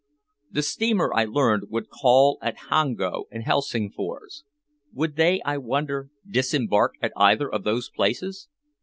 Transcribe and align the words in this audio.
The 0.49 0.63
steamer, 0.63 1.13
I 1.13 1.25
learned, 1.25 1.69
would 1.69 1.89
call 1.89 2.39
at 2.41 2.57
Hango 2.71 3.25
and 3.29 3.43
Helsingfors. 3.43 4.43
Would 4.93 5.15
they, 5.15 5.43
I 5.45 5.59
wonder, 5.59 6.09
disembark 6.27 6.95
at 7.03 7.13
either 7.15 7.47
of 7.47 7.65
those 7.65 7.91
places? 7.91 8.47